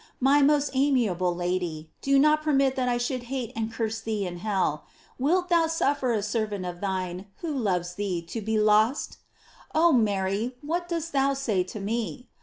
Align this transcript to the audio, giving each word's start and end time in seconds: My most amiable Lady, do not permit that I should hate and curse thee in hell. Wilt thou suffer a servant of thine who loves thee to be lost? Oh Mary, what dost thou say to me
My 0.19 0.41
most 0.41 0.71
amiable 0.73 1.35
Lady, 1.35 1.91
do 2.01 2.17
not 2.17 2.41
permit 2.41 2.75
that 2.75 2.89
I 2.89 2.97
should 2.97 3.21
hate 3.29 3.53
and 3.55 3.71
curse 3.71 4.01
thee 4.01 4.25
in 4.25 4.37
hell. 4.39 4.83
Wilt 5.19 5.49
thou 5.49 5.67
suffer 5.67 6.11
a 6.11 6.23
servant 6.23 6.65
of 6.65 6.81
thine 6.81 7.27
who 7.41 7.53
loves 7.55 7.93
thee 7.93 8.23
to 8.23 8.41
be 8.41 8.57
lost? 8.57 9.17
Oh 9.75 9.91
Mary, 9.91 10.55
what 10.61 10.89
dost 10.89 11.13
thou 11.13 11.35
say 11.35 11.61
to 11.65 11.79
me 11.79 12.29